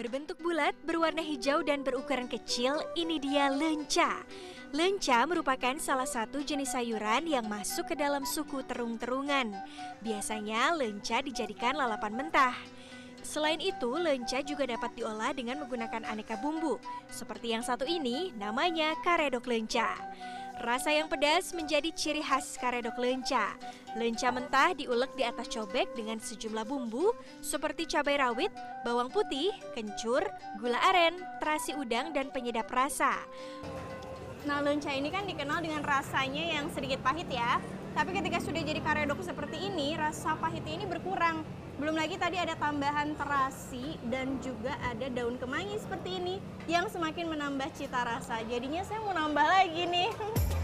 [0.00, 4.24] Berbentuk bulat, berwarna hijau dan berukuran kecil, ini dia lenca.
[4.72, 9.52] Lenca merupakan salah satu jenis sayuran yang masuk ke dalam suku terung-terungan.
[10.00, 12.56] Biasanya lenca dijadikan lalapan mentah.
[13.20, 16.80] Selain itu, lenca juga dapat diolah dengan menggunakan aneka bumbu.
[17.12, 20.00] Seperti yang satu ini, namanya karedok lenca.
[20.60, 23.56] Rasa yang pedas menjadi ciri khas karedok lenca.
[23.96, 28.52] Lenca mentah diulek di atas cobek dengan sejumlah bumbu seperti cabai rawit,
[28.84, 30.20] bawang putih, kencur,
[30.60, 33.16] gula aren, terasi udang, dan penyedap rasa.
[34.44, 37.56] Nah, lenca ini kan dikenal dengan rasanya yang sedikit pahit ya.
[37.96, 41.40] Tapi ketika sudah jadi karedok seperti ini, rasa pahitnya ini berkurang.
[41.80, 46.36] Belum lagi tadi ada tambahan terasi dan juga ada daun kemangi seperti ini
[46.68, 48.44] yang semakin menambah cita rasa.
[48.44, 50.12] Jadinya saya mau nambah lagi nih.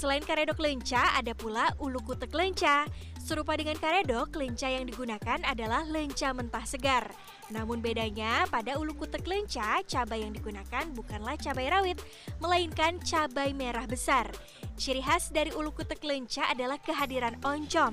[0.00, 2.88] Selain karedok lenca, ada pula ulu kutek lenca.
[3.20, 7.12] Serupa dengan karedok, lenca yang digunakan adalah lenca mentah segar.
[7.52, 12.00] Namun bedanya, pada ulu kutek lenca, cabai yang digunakan bukanlah cabai rawit,
[12.40, 14.32] melainkan cabai merah besar.
[14.80, 17.92] Ciri khas dari ulu kutek lenca adalah kehadiran oncom.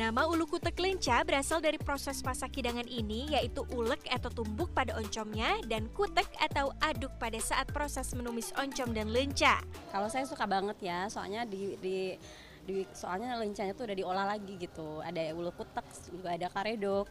[0.00, 4.96] Nama ulu kutek lenca berasal dari proses masak hidangan ini yaitu ulek atau tumbuk pada
[4.96, 9.60] oncomnya dan kutek atau aduk pada saat proses menumis oncom dan lenca.
[9.92, 12.16] Kalau saya suka banget ya, soalnya di, di
[12.64, 15.04] di soalnya lencanya tuh udah diolah lagi gitu.
[15.04, 17.04] Ada ulu kutek, juga ada karedok.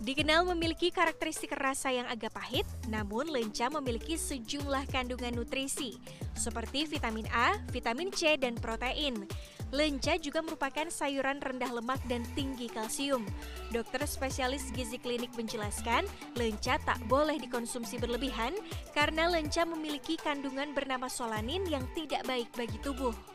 [0.00, 6.00] Dikenal memiliki karakteristik rasa yang agak pahit, namun lenca memiliki sejumlah kandungan nutrisi
[6.32, 9.28] seperti vitamin A, vitamin C, dan protein.
[9.74, 13.26] Lenca juga merupakan sayuran rendah lemak dan tinggi kalsium.
[13.74, 16.06] Dokter spesialis gizi klinik menjelaskan,
[16.38, 18.54] lenca tak boleh dikonsumsi berlebihan
[18.94, 23.33] karena lenca memiliki kandungan bernama solanin yang tidak baik bagi tubuh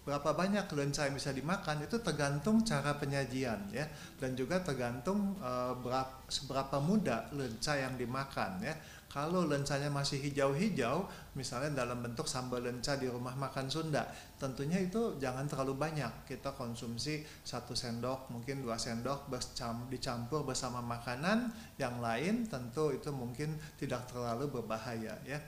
[0.00, 3.84] berapa banyak lenca yang bisa dimakan itu tergantung cara penyajian ya.
[4.16, 8.74] Dan juga tergantung uh, berapa, seberapa muda lenca yang dimakan ya.
[9.10, 11.02] Kalau lencanya masih hijau-hijau
[11.34, 14.06] misalnya dalam bentuk sambal lenca di rumah makan Sunda
[14.38, 16.30] tentunya itu jangan terlalu banyak.
[16.30, 19.26] Kita konsumsi satu sendok mungkin dua sendok
[19.90, 25.42] dicampur bersama makanan yang lain tentu itu mungkin tidak terlalu berbahaya ya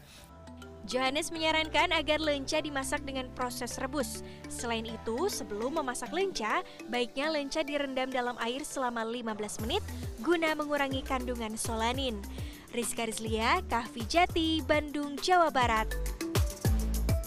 [0.83, 4.27] Johannes menyarankan agar lenca dimasak dengan proses rebus.
[4.51, 9.83] Selain itu, sebelum memasak lenca, baiknya lenca direndam dalam air selama 15 menit
[10.21, 12.19] guna mengurangi kandungan solanin.
[12.75, 15.87] Rizka Rizlia, Kahvi Jati, Bandung, Jawa Barat.